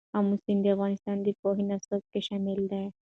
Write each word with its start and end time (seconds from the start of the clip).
آمو 0.17 0.35
سیند 0.43 0.61
د 0.63 0.67
افغانستان 0.75 1.17
د 1.21 1.27
پوهنې 1.39 1.65
نصاب 1.69 2.03
کې 2.11 2.19
شامل 2.27 2.59
دی. 2.71 2.85